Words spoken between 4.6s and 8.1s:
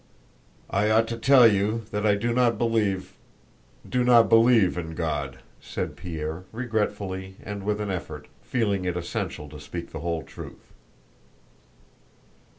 in God," said Pierre, regretfully and with an